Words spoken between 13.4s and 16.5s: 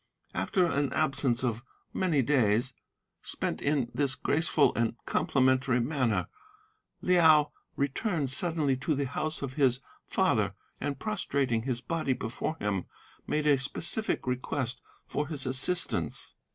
a specific request for his assistance.